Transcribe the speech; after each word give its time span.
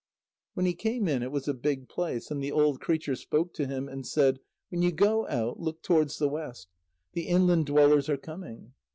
When 0.55 0.65
he 0.65 0.73
came 0.73 1.07
in, 1.07 1.21
it 1.21 1.31
was 1.31 1.47
a 1.47 1.53
big 1.53 1.87
place, 1.87 2.31
and 2.31 2.41
the 2.41 2.51
old 2.51 2.81
creature 2.81 3.15
spoke 3.15 3.53
to 3.53 3.67
him, 3.67 3.87
and 3.87 4.03
said: 4.03 4.39
"When 4.69 4.81
you 4.81 4.91
go 4.91 5.27
out, 5.27 5.59
look 5.59 5.83
towards 5.83 6.17
the 6.17 6.27
west; 6.27 6.69
the 7.13 7.27
inland 7.27 7.67
dwellers 7.67 8.09
are 8.09 8.17
coming." 8.17 8.73